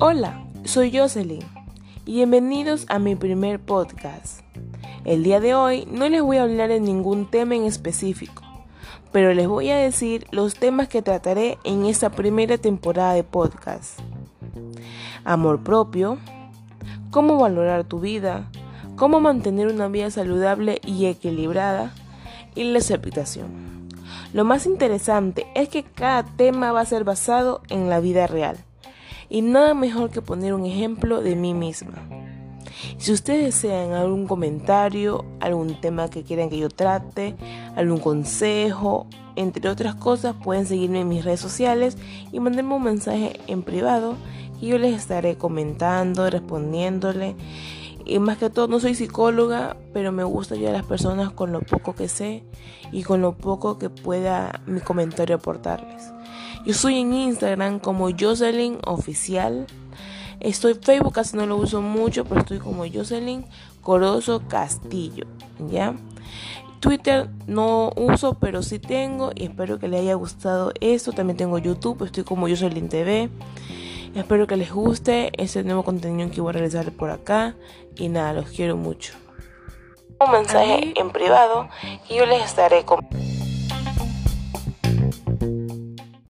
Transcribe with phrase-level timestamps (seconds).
[0.00, 1.42] Hola, soy Jocelyn
[2.06, 4.42] y bienvenidos a mi primer podcast.
[5.04, 8.44] El día de hoy no les voy a hablar de ningún tema en específico,
[9.10, 13.98] pero les voy a decir los temas que trataré en esta primera temporada de podcast.
[15.24, 16.18] Amor propio,
[17.10, 18.48] cómo valorar tu vida,
[18.94, 21.92] cómo mantener una vida saludable y equilibrada
[22.54, 23.88] y la aceptación.
[24.32, 28.58] Lo más interesante es que cada tema va a ser basado en la vida real
[29.28, 32.02] y nada mejor que poner un ejemplo de mí misma.
[32.98, 37.34] Si ustedes desean algún comentario, algún tema que quieran que yo trate,
[37.76, 39.06] algún consejo,
[39.36, 41.96] entre otras cosas, pueden seguirme en mis redes sociales
[42.32, 44.16] y mandarme un mensaje en privado
[44.60, 47.36] y yo les estaré comentando, respondiéndole.
[48.08, 51.52] Y más que todo, no soy psicóloga, pero me gusta ayudar a las personas con
[51.52, 52.42] lo poco que sé
[52.90, 56.10] y con lo poco que pueda mi comentario aportarles.
[56.64, 59.66] Yo estoy en Instagram como Jocelyn Oficial.
[60.40, 63.44] Estoy Facebook casi no lo uso mucho, pero estoy como Jocelyn
[63.82, 65.26] Corozo Castillo,
[65.70, 65.94] ¿ya?
[66.80, 71.12] Twitter no uso, pero sí tengo y espero que les haya gustado esto.
[71.12, 73.28] También tengo YouTube, estoy como Jocelyn TV.
[74.14, 77.54] Espero que les guste ese nuevo contenido que voy a realizar por acá.
[77.96, 79.14] Y nada, los quiero mucho.
[80.20, 81.68] Un mensaje en privado
[82.08, 83.27] y yo les estaré comentando.